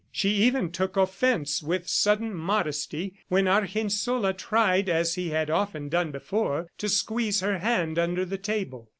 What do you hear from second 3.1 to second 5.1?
when Argensola tried